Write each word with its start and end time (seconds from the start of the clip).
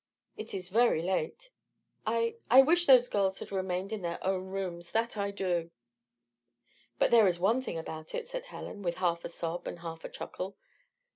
It 0.35 0.55
is 0.55 0.69
very 0.69 1.03
late. 1.03 1.51
I 2.07 2.37
I 2.49 2.63
wish 2.63 2.87
those 2.87 3.07
girls 3.07 3.37
had 3.37 3.51
remained 3.51 3.93
in 3.93 4.01
their 4.01 4.17
own 4.25 4.47
rooms, 4.47 4.93
that 4.93 5.15
I 5.15 5.29
do!" 5.29 5.69
"But 6.97 7.11
there 7.11 7.27
is 7.27 7.39
one 7.39 7.61
thing 7.61 7.77
about 7.77 8.15
it," 8.15 8.27
said 8.27 8.45
Helen, 8.45 8.81
with 8.81 8.95
half 8.95 9.23
a 9.23 9.29
sob 9.29 9.67
and 9.67 9.77
half 9.81 10.03
a 10.03 10.09
chuckle. 10.09 10.57